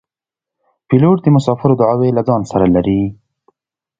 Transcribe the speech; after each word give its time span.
پیلوټ 0.87 1.17
د 1.23 1.27
مسافرو 1.35 1.77
دعاوې 1.81 2.09
له 2.17 2.21
ځان 2.27 2.41
سره 2.51 2.65
لري. 2.75 3.01